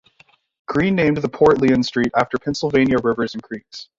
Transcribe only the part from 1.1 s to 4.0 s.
the Port Lyon streets after Pennsylvania rivers and creeks.